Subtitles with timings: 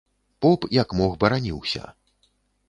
[0.45, 1.83] Поп, як мог, бараніўся.